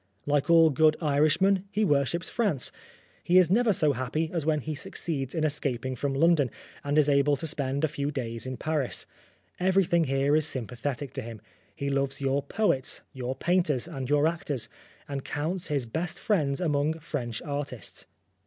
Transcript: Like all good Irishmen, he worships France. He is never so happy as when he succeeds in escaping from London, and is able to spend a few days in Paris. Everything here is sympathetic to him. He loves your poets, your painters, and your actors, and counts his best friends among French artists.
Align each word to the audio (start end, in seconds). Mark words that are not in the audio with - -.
Like 0.25 0.49
all 0.49 0.71
good 0.71 0.97
Irishmen, 0.99 1.65
he 1.69 1.85
worships 1.85 2.27
France. 2.27 2.71
He 3.23 3.37
is 3.37 3.51
never 3.51 3.71
so 3.71 3.93
happy 3.93 4.31
as 4.33 4.47
when 4.47 4.61
he 4.61 4.73
succeeds 4.73 5.35
in 5.35 5.43
escaping 5.43 5.95
from 5.95 6.15
London, 6.15 6.49
and 6.83 6.97
is 6.97 7.07
able 7.07 7.35
to 7.35 7.45
spend 7.45 7.83
a 7.83 7.87
few 7.87 8.09
days 8.09 8.47
in 8.47 8.57
Paris. 8.57 9.05
Everything 9.59 10.05
here 10.05 10.35
is 10.35 10.47
sympathetic 10.47 11.13
to 11.13 11.21
him. 11.21 11.39
He 11.75 11.91
loves 11.91 12.19
your 12.19 12.41
poets, 12.41 13.01
your 13.13 13.35
painters, 13.35 13.87
and 13.87 14.09
your 14.09 14.25
actors, 14.25 14.69
and 15.07 15.23
counts 15.23 15.67
his 15.67 15.85
best 15.85 16.19
friends 16.19 16.61
among 16.61 16.93
French 16.97 17.39
artists. 17.43 18.07